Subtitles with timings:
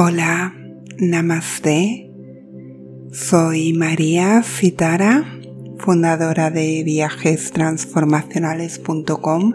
[0.00, 0.54] Hola,
[0.98, 2.08] namaste.
[3.10, 5.24] Soy María Citara,
[5.78, 9.54] fundadora de viajestransformacionales.com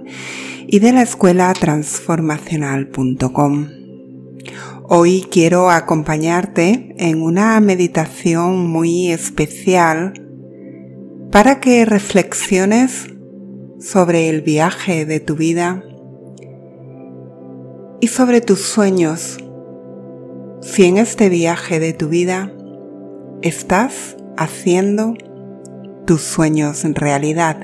[0.67, 3.69] y de la escuela transformacional.com.
[4.89, 10.11] Hoy quiero acompañarte en una meditación muy especial
[11.31, 13.07] para que reflexiones
[13.79, 15.85] sobre el viaje de tu vida
[18.01, 19.37] y sobre tus sueños.
[20.63, 22.51] Si en este viaje de tu vida
[23.41, 25.13] estás haciendo
[26.05, 27.57] tus sueños en realidad.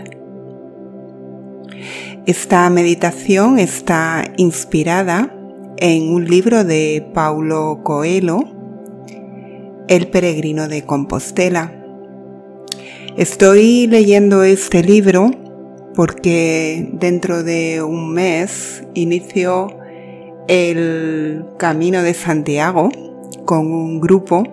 [2.25, 5.33] Esta meditación está inspirada
[5.77, 8.41] en un libro de Paulo Coelho,
[9.87, 11.73] El peregrino de Compostela.
[13.17, 15.31] Estoy leyendo este libro
[15.95, 19.78] porque dentro de un mes inicio
[20.49, 22.89] el Camino de Santiago
[23.45, 24.43] con un grupo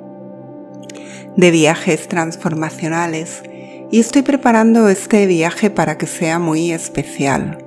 [1.39, 3.43] de viajes transformacionales
[3.91, 7.65] y estoy preparando este viaje para que sea muy especial.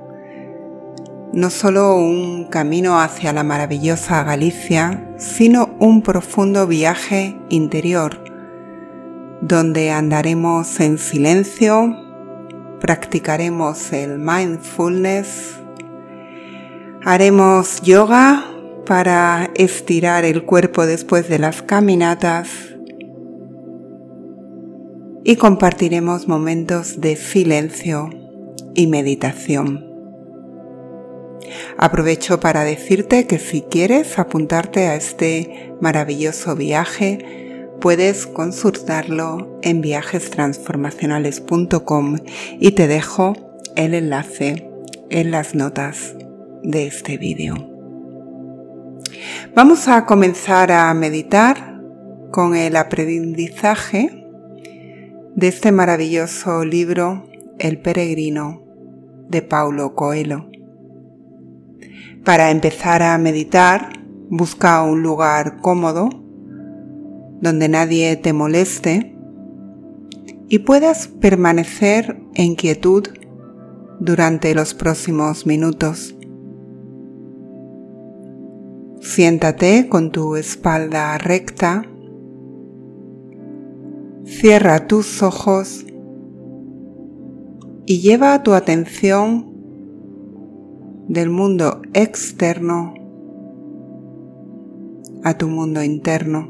[1.32, 8.22] No solo un camino hacia la maravillosa Galicia, sino un profundo viaje interior,
[9.40, 11.96] donde andaremos en silencio,
[12.78, 15.56] practicaremos el mindfulness,
[17.04, 18.44] haremos yoga
[18.86, 22.48] para estirar el cuerpo después de las caminatas
[25.22, 28.08] y compartiremos momentos de silencio
[28.74, 29.86] y meditación.
[31.78, 42.18] Aprovecho para decirte que si quieres apuntarte a este maravilloso viaje, puedes consultarlo en viajestransformacionales.com
[42.58, 43.32] y te dejo
[43.76, 44.68] el enlace
[45.08, 46.14] en las notas
[46.62, 47.54] de este vídeo.
[49.54, 51.80] Vamos a comenzar a meditar
[52.30, 54.26] con el aprendizaje
[55.34, 57.28] de este maravilloso libro
[57.58, 58.62] El peregrino
[59.28, 60.50] de Paulo Coelho.
[62.24, 63.92] Para empezar a meditar,
[64.28, 66.08] busca un lugar cómodo
[67.40, 69.16] donde nadie te moleste
[70.48, 73.06] y puedas permanecer en quietud
[73.98, 76.14] durante los próximos minutos.
[79.00, 81.84] Siéntate con tu espalda recta
[84.24, 85.84] Cierra tus ojos
[87.84, 89.52] y lleva tu atención
[91.08, 92.94] del mundo externo
[95.24, 96.48] a tu mundo interno.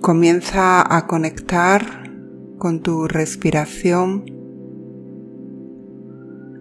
[0.00, 1.82] Comienza a conectar
[2.58, 4.24] con tu respiración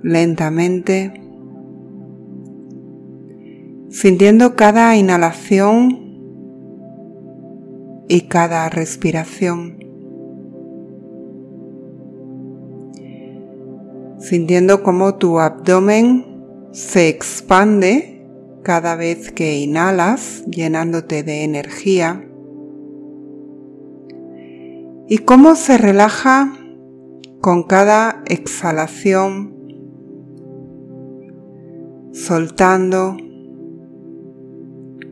[0.01, 1.22] lentamente,
[3.93, 5.99] sintiendo cada inhalación
[8.09, 9.77] y cada respiración.
[14.17, 16.25] Sintiendo cómo tu abdomen
[16.71, 18.27] se expande
[18.63, 22.27] cada vez que inhalas, llenándote de energía.
[25.07, 26.51] Y cómo se relaja
[27.41, 29.53] con cada exhalación,
[32.11, 33.17] soltando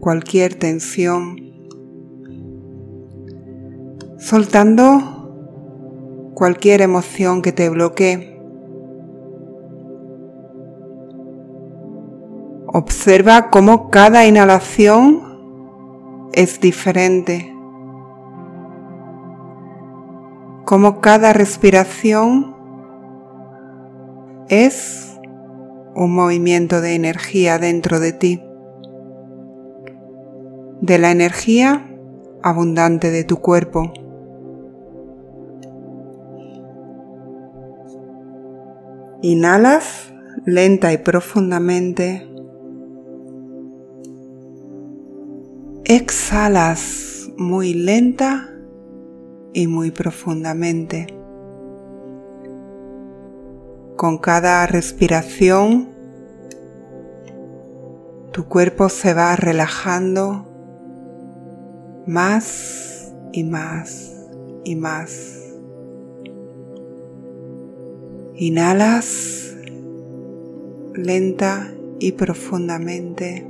[0.01, 1.37] cualquier tensión.
[4.17, 5.21] Soltando
[6.33, 8.41] cualquier emoción que te bloquee.
[12.73, 15.21] Observa cómo cada inhalación
[16.33, 17.53] es diferente,
[20.65, 22.55] cómo cada respiración
[24.47, 25.19] es
[25.93, 28.41] un movimiento de energía dentro de ti,
[30.81, 31.87] de la energía
[32.41, 33.93] abundante de tu cuerpo.
[39.21, 40.11] Inhalas
[40.45, 42.27] lenta y profundamente.
[45.85, 48.49] Exhalas muy lenta
[49.53, 51.07] y muy profundamente.
[53.97, 55.89] Con cada respiración,
[58.31, 60.50] tu cuerpo se va relajando
[62.05, 64.27] más y más
[64.63, 65.37] y más.
[68.35, 69.55] Inhalas
[70.95, 73.47] lenta y profundamente.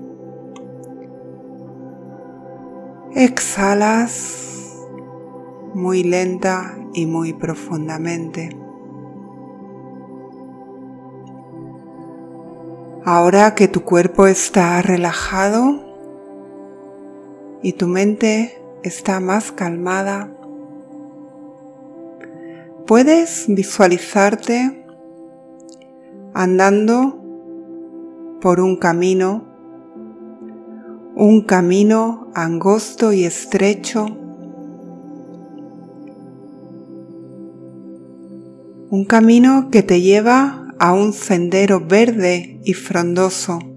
[3.15, 4.77] Exhalas
[5.74, 8.50] muy lenta y muy profundamente.
[13.04, 15.90] Ahora que tu cuerpo está relajado
[17.63, 20.31] y tu mente está más calmada,
[22.87, 24.85] puedes visualizarte
[26.33, 27.21] andando
[28.41, 29.45] por un camino,
[31.15, 34.05] un camino angosto y estrecho,
[38.89, 43.70] un camino que te lleva a un sendero verde y frondoso.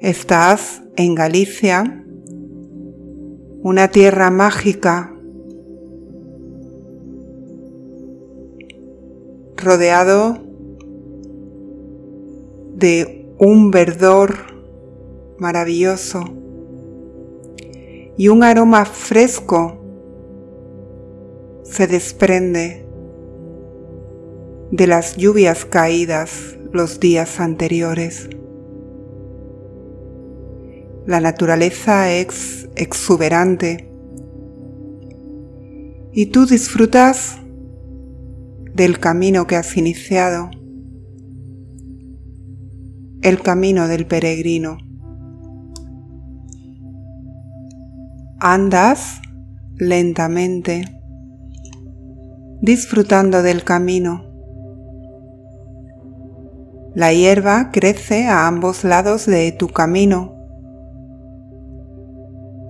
[0.00, 2.06] Estás en Galicia,
[3.62, 5.14] una tierra mágica,
[9.58, 10.38] rodeado
[12.76, 14.36] de un verdor
[15.38, 16.24] maravilloso
[18.16, 19.76] y un aroma fresco
[21.62, 22.86] se desprende
[24.70, 28.30] de las lluvias caídas los días anteriores.
[31.10, 33.90] La naturaleza es exuberante
[36.12, 37.36] y tú disfrutas
[38.76, 40.50] del camino que has iniciado,
[43.22, 44.78] el camino del peregrino.
[48.38, 49.20] Andas
[49.78, 50.84] lentamente,
[52.62, 54.26] disfrutando del camino.
[56.94, 60.39] La hierba crece a ambos lados de tu camino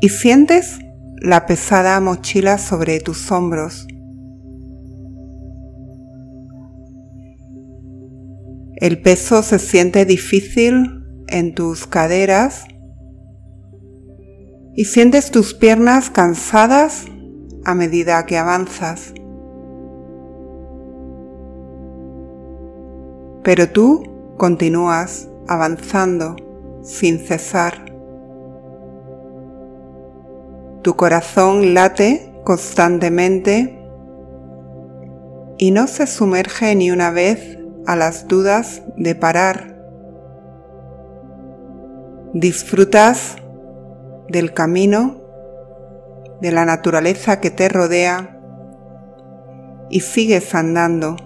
[0.01, 0.79] y sientes
[1.21, 3.87] la pesada mochila sobre tus hombros.
[8.77, 12.65] El peso se siente difícil en tus caderas
[14.75, 17.05] y sientes tus piernas cansadas
[17.67, 19.13] a medida que avanzas.
[23.43, 26.37] Pero tú continúas avanzando
[26.83, 27.90] sin cesar.
[30.83, 33.79] Tu corazón late constantemente
[35.59, 39.77] y no se sumerge ni una vez a las dudas de parar.
[42.33, 43.37] Disfrutas
[44.29, 45.21] del camino,
[46.41, 48.41] de la naturaleza que te rodea
[49.91, 51.17] y sigues andando,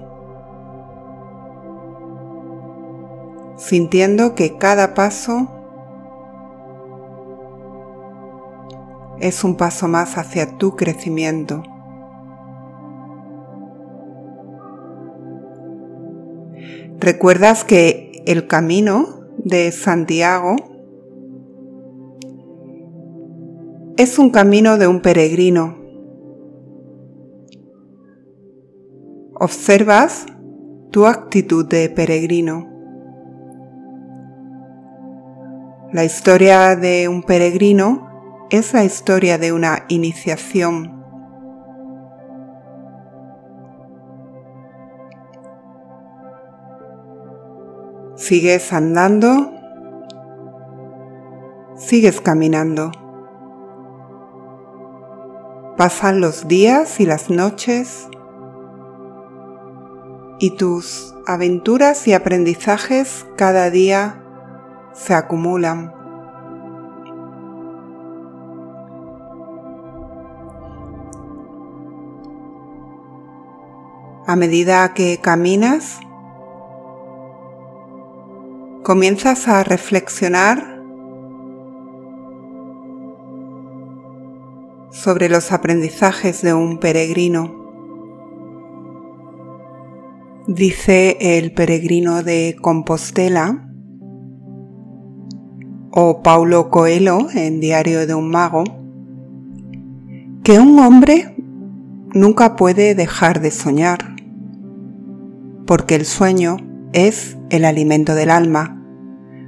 [3.57, 5.54] sintiendo que cada paso
[9.25, 11.63] es un paso más hacia tu crecimiento.
[17.01, 19.07] Recuerdas que el camino
[19.39, 20.57] de Santiago
[23.97, 25.79] es un camino de un peregrino.
[29.41, 30.27] Observas
[30.91, 32.69] tu actitud de peregrino.
[35.95, 38.14] La historia de un peregrino
[38.51, 41.05] es la historia de una iniciación
[48.17, 49.53] Sigues andando,
[51.77, 52.91] sigues caminando.
[55.77, 58.09] Pasan los días y las noches
[60.39, 64.23] y tus aventuras y aprendizajes cada día
[64.95, 66.04] se acumulan.
[74.27, 76.01] A medida que caminas,
[78.83, 80.81] comienzas a reflexionar
[84.91, 87.53] sobre los aprendizajes de un peregrino.
[90.47, 93.69] Dice el peregrino de Compostela
[95.91, 98.65] o Paulo Coelho en Diario de un Mago
[100.43, 101.35] que un hombre
[102.15, 104.14] nunca puede dejar de soñar
[105.67, 106.57] porque el sueño
[106.93, 108.83] es el alimento del alma,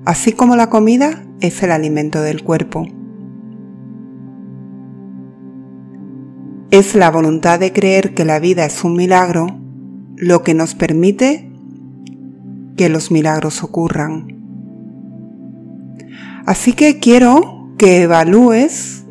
[0.05, 2.87] así como la comida es el alimento del cuerpo.
[6.71, 9.47] Es la voluntad de creer que la vida es un milagro
[10.17, 11.51] lo que nos permite
[12.77, 14.37] que los milagros ocurran.
[16.47, 19.05] Así que quiero que evalúes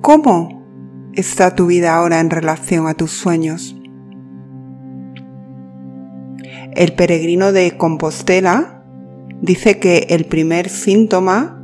[0.00, 0.64] cómo
[1.14, 3.75] está tu vida ahora en relación a tus sueños.
[6.76, 8.82] El peregrino de Compostela
[9.40, 11.58] dice que el primer síntoma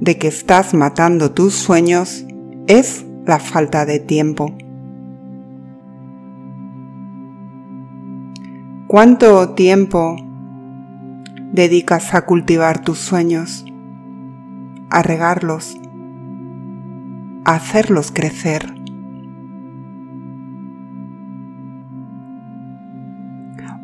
[0.00, 2.24] de que estás matando tus sueños
[2.68, 4.56] es la falta de tiempo.
[8.86, 10.14] ¿Cuánto tiempo
[11.52, 13.64] dedicas a cultivar tus sueños,
[14.88, 15.76] a regarlos,
[17.44, 18.75] a hacerlos crecer?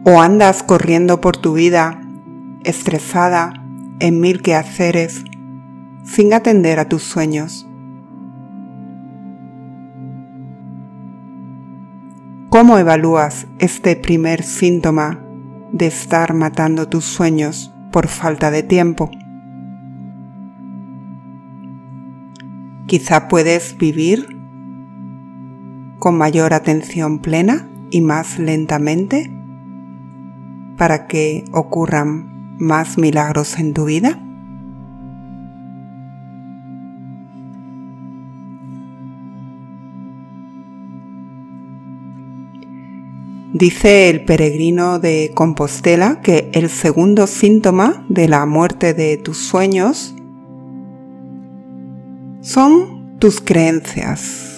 [0.04, 2.00] ¿O andas corriendo por tu vida,
[2.64, 3.52] estresada,
[4.00, 5.22] en mil quehaceres,
[6.02, 7.68] sin atender a tus sueños?
[12.48, 15.20] ¿Cómo evalúas este primer síntoma
[15.70, 19.08] de estar matando tus sueños por falta de tiempo?
[22.86, 24.36] Quizá puedes vivir
[26.00, 29.41] con mayor atención plena y más lentamente
[30.76, 34.18] para que ocurran más milagros en tu vida.
[43.52, 50.14] Dice el peregrino de Compostela que el segundo síntoma de la muerte de tus sueños
[52.40, 54.48] son tus creencias.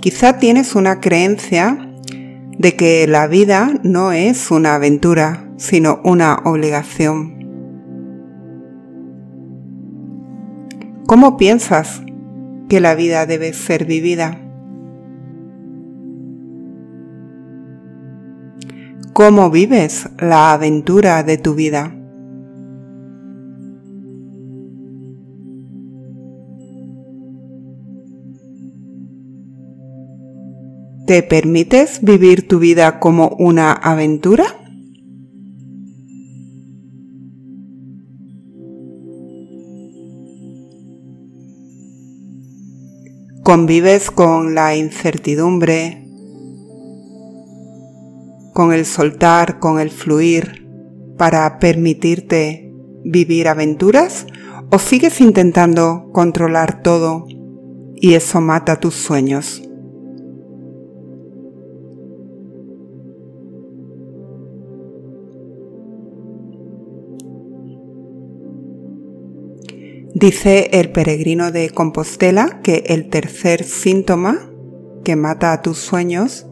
[0.00, 1.83] Quizá tienes una creencia
[2.58, 7.34] de que la vida no es una aventura, sino una obligación.
[11.06, 12.02] ¿Cómo piensas
[12.68, 14.40] que la vida debe ser vivida?
[19.14, 21.94] cómo vives la aventura de tu vida.
[31.06, 34.44] ¿Te permites vivir tu vida como una aventura?
[43.42, 46.08] ¿Convives con la incertidumbre,
[48.54, 50.66] con el soltar, con el fluir,
[51.18, 52.72] para permitirte
[53.04, 54.26] vivir aventuras?
[54.70, 57.26] ¿O sigues intentando controlar todo
[57.94, 59.60] y eso mata tus sueños?
[70.24, 74.50] Dice el peregrino de Compostela que el tercer síntoma
[75.04, 76.46] que mata a tus sueños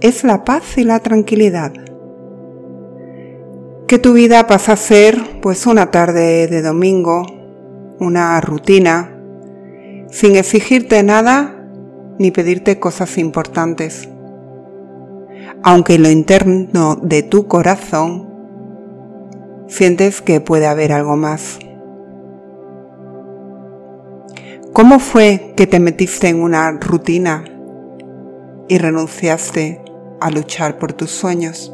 [0.00, 1.72] es la paz y la tranquilidad.
[3.88, 7.26] Que tu vida pasa a ser pues una tarde de domingo,
[7.98, 9.18] una rutina,
[10.08, 11.68] sin exigirte nada
[12.20, 14.08] ni pedirte cosas importantes.
[15.64, 18.30] Aunque en lo interno de tu corazón
[19.66, 21.58] sientes que puede haber algo más.
[24.74, 27.44] ¿Cómo fue que te metiste en una rutina
[28.68, 29.80] y renunciaste
[30.20, 31.72] a luchar por tus sueños.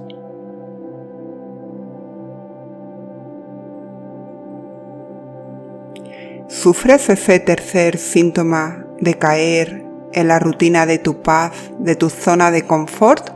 [6.49, 12.51] ¿Sufres ese tercer síntoma de caer en la rutina de tu paz, de tu zona
[12.51, 13.31] de confort?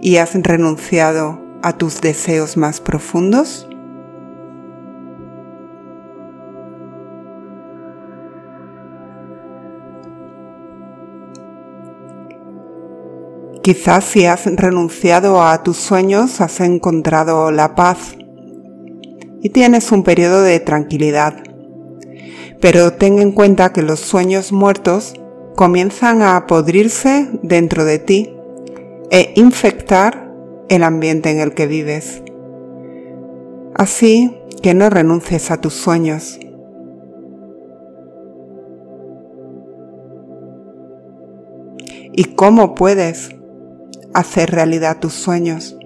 [0.00, 3.68] ¿Y has renunciado a tus deseos más profundos?
[13.64, 18.14] Quizás si has renunciado a tus sueños has encontrado la paz
[19.40, 21.42] y tienes un periodo de tranquilidad.
[22.60, 25.14] Pero ten en cuenta que los sueños muertos
[25.56, 28.36] comienzan a podrirse dentro de ti
[29.10, 30.30] e infectar
[30.68, 32.22] el ambiente en el que vives.
[33.74, 36.38] Así que no renuncies a tus sueños.
[42.12, 43.30] ¿Y cómo puedes
[44.14, 45.76] hacer realidad tus sueños.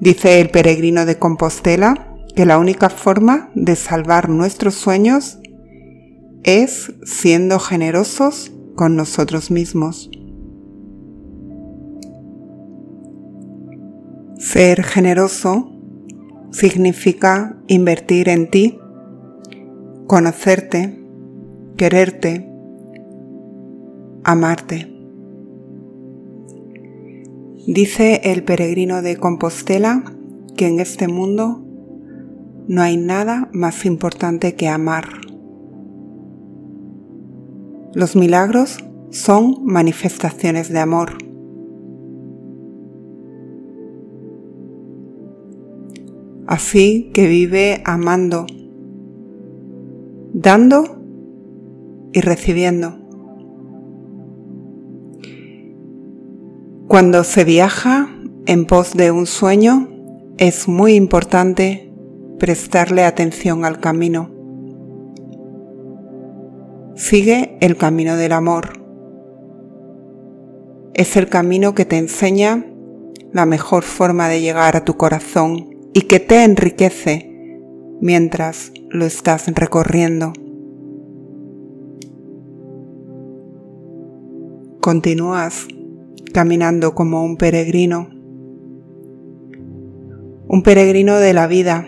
[0.00, 5.38] Dice el peregrino de Compostela que la única forma de salvar nuestros sueños
[6.44, 10.08] es siendo generosos con nosotros mismos.
[14.38, 15.72] Ser generoso
[16.52, 18.78] significa invertir en ti,
[20.06, 21.04] conocerte,
[21.76, 22.47] quererte,
[24.30, 24.94] amarte.
[27.66, 30.04] Dice el peregrino de Compostela
[30.54, 31.64] que en este mundo
[32.66, 35.06] no hay nada más importante que amar.
[37.94, 38.76] Los milagros
[39.08, 41.16] son manifestaciones de amor.
[46.46, 48.44] Así que vive amando,
[50.34, 51.02] dando
[52.12, 52.97] y recibiendo.
[56.88, 58.08] Cuando se viaja
[58.46, 59.90] en pos de un sueño,
[60.38, 61.92] es muy importante
[62.38, 64.30] prestarle atención al camino.
[66.94, 68.80] Sigue el camino del amor.
[70.94, 72.64] Es el camino que te enseña
[73.34, 77.30] la mejor forma de llegar a tu corazón y que te enriquece
[78.00, 80.32] mientras lo estás recorriendo.
[84.80, 85.68] Continúas
[86.38, 88.10] caminando como un peregrino,
[90.46, 91.84] un peregrino de la vida,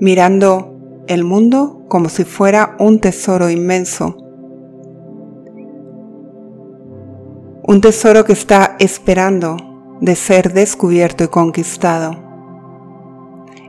[0.00, 4.16] mirando el mundo como si fuera un tesoro inmenso,
[7.64, 9.58] un tesoro que está esperando
[10.00, 12.16] de ser descubierto y conquistado.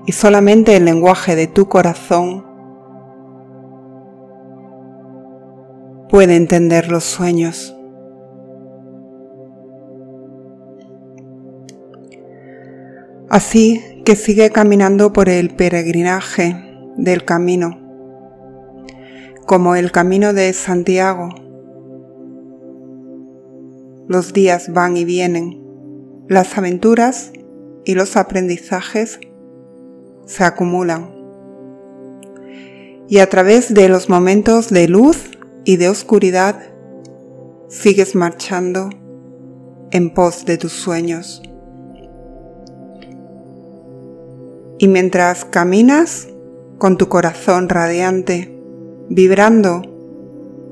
[0.06, 2.46] Y solamente el lenguaje de tu corazón
[6.08, 7.76] puede entender los sueños.
[13.34, 16.56] Así que sigue caminando por el peregrinaje
[16.98, 17.80] del camino,
[19.48, 21.30] como el camino de Santiago.
[24.08, 25.60] Los días van y vienen,
[26.30, 27.34] las aventuras
[27.86, 29.20] y los aprendizajes
[30.28, 31.10] se acumulan.
[33.10, 35.32] Y a través de los momentos de luz
[35.66, 36.62] y de oscuridad,
[37.68, 38.92] sigues marchando
[39.90, 41.42] en pos de tus sueños.
[44.84, 46.28] Y mientras caminas
[46.78, 48.54] con tu corazón radiante,
[49.08, 49.82] vibrando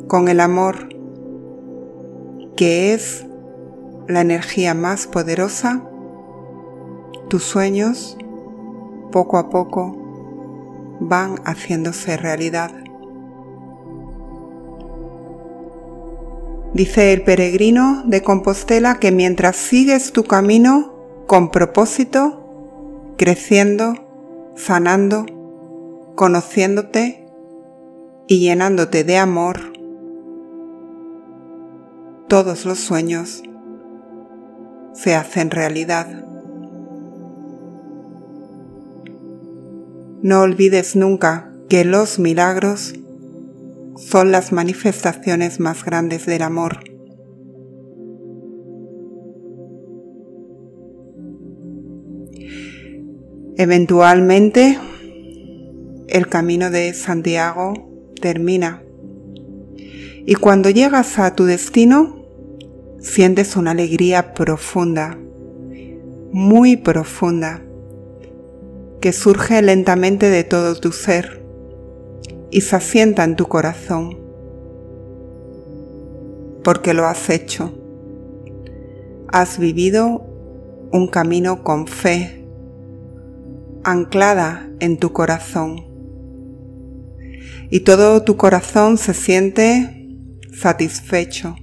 [0.08, 0.90] con el amor
[2.58, 3.26] que es
[4.10, 5.86] la energía más poderosa,
[7.30, 8.18] tus sueños
[9.14, 12.72] poco a poco van haciéndose realidad.
[16.74, 20.96] Dice el peregrino de Compostela que mientras sigues tu camino
[21.28, 22.40] con propósito,
[23.16, 24.01] creciendo,
[24.62, 25.26] sanando,
[26.16, 27.26] conociéndote
[28.28, 29.74] y llenándote de amor,
[32.28, 33.42] todos los sueños
[34.94, 36.26] se hacen realidad.
[40.22, 42.94] No olvides nunca que los milagros
[43.98, 46.91] son las manifestaciones más grandes del amor.
[53.64, 54.80] Eventualmente,
[56.08, 57.74] el camino de Santiago
[58.20, 58.82] termina
[60.26, 62.26] y cuando llegas a tu destino,
[62.98, 65.16] sientes una alegría profunda,
[66.32, 67.62] muy profunda,
[69.00, 71.46] que surge lentamente de todo tu ser
[72.50, 74.18] y se asienta en tu corazón,
[76.64, 77.72] porque lo has hecho.
[79.28, 80.26] Has vivido
[80.92, 82.41] un camino con fe,
[83.84, 85.86] anclada en tu corazón.
[87.70, 90.20] Y todo tu corazón se siente
[90.54, 91.56] satisfecho,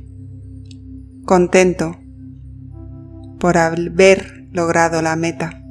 [1.24, 1.96] contento
[3.38, 5.62] por haber logrado la meta.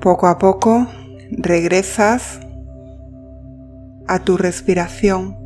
[0.00, 0.86] Poco a poco
[1.32, 2.38] regresas
[4.06, 5.45] a tu respiración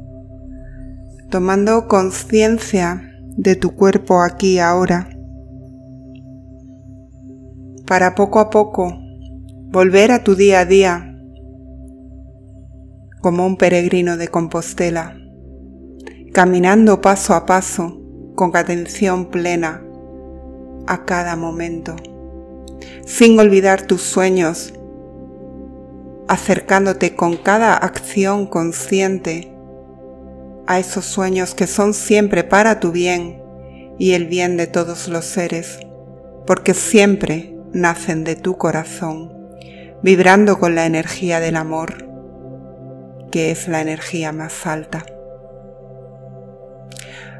[1.30, 5.08] tomando conciencia de tu cuerpo aquí ahora,
[7.86, 8.98] para poco a poco
[9.70, 11.16] volver a tu día a día
[13.20, 15.16] como un peregrino de Compostela,
[16.32, 18.00] caminando paso a paso
[18.34, 19.84] con atención plena
[20.88, 21.94] a cada momento,
[23.06, 24.74] sin olvidar tus sueños,
[26.26, 29.59] acercándote con cada acción consciente
[30.70, 33.42] a esos sueños que son siempre para tu bien
[33.98, 35.80] y el bien de todos los seres,
[36.46, 39.33] porque siempre nacen de tu corazón,
[40.00, 42.06] vibrando con la energía del amor,
[43.33, 45.04] que es la energía más alta.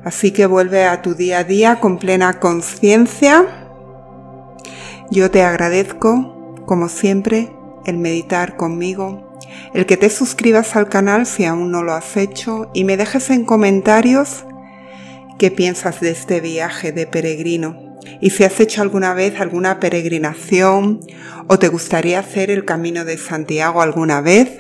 [0.03, 3.47] Así que vuelve a tu día a día con plena conciencia.
[5.13, 7.53] Yo te agradezco, como siempre,
[7.87, 9.30] el meditar conmigo
[9.75, 13.31] el que te suscribas al canal si aún no lo has hecho y me dejes
[13.31, 14.45] en comentarios
[15.39, 21.01] qué piensas de este viaje de peregrino y si has hecho alguna vez alguna peregrinación
[21.47, 24.59] o te gustaría hacer el camino de Santiago alguna vez.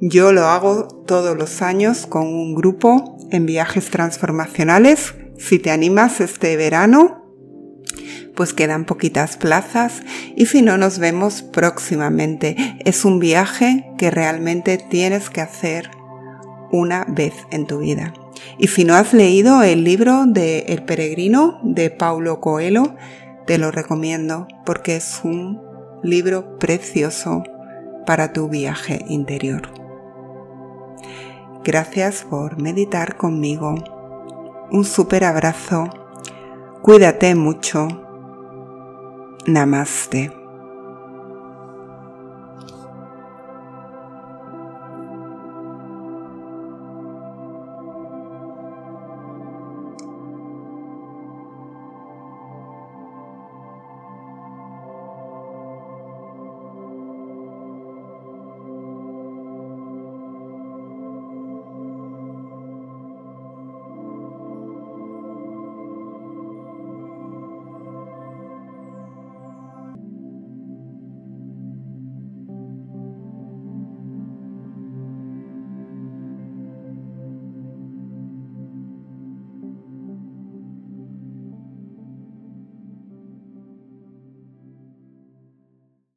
[0.00, 5.14] Yo lo hago todos los años con un grupo en viajes transformacionales.
[5.38, 7.17] Si te animas este verano,
[8.34, 10.02] Pues quedan poquitas plazas
[10.36, 12.56] y si no nos vemos próximamente.
[12.84, 15.90] Es un viaje que realmente tienes que hacer
[16.70, 18.12] una vez en tu vida.
[18.58, 22.96] Y si no has leído el libro de El peregrino de Paulo Coelho,
[23.46, 25.60] te lo recomiendo porque es un
[26.02, 27.42] libro precioso
[28.06, 29.62] para tu viaje interior.
[31.64, 33.74] Gracias por meditar conmigo.
[34.70, 35.88] Un súper abrazo.
[36.82, 37.88] Cuídate mucho.
[39.46, 40.37] Namaste.